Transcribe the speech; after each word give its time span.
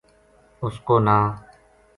اس 0.65 0.75
کو 0.85 0.95
ناں 1.05 1.25